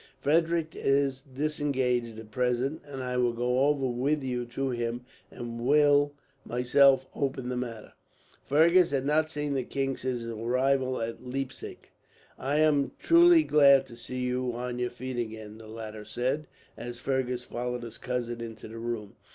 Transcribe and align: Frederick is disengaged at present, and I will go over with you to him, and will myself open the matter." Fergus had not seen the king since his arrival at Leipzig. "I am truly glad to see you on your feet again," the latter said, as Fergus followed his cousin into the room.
Frederick 0.19 0.71
is 0.75 1.21
disengaged 1.21 2.17
at 2.17 2.31
present, 2.31 2.81
and 2.87 3.03
I 3.03 3.17
will 3.17 3.33
go 3.33 3.67
over 3.67 3.85
with 3.87 4.23
you 4.23 4.47
to 4.47 4.71
him, 4.71 5.05
and 5.29 5.59
will 5.63 6.15
myself 6.43 7.05
open 7.13 7.49
the 7.49 7.55
matter." 7.55 7.93
Fergus 8.43 8.89
had 8.89 9.05
not 9.05 9.29
seen 9.29 9.53
the 9.53 9.61
king 9.61 9.95
since 9.95 10.21
his 10.21 10.31
arrival 10.31 10.99
at 10.99 11.23
Leipzig. 11.23 11.89
"I 12.39 12.55
am 12.61 12.93
truly 12.97 13.43
glad 13.43 13.85
to 13.85 13.95
see 13.95 14.21
you 14.21 14.53
on 14.55 14.79
your 14.79 14.89
feet 14.89 15.17
again," 15.17 15.59
the 15.59 15.67
latter 15.67 16.03
said, 16.03 16.47
as 16.75 16.97
Fergus 16.97 17.43
followed 17.43 17.83
his 17.83 17.99
cousin 17.99 18.41
into 18.41 18.67
the 18.67 18.79
room. 18.79 19.17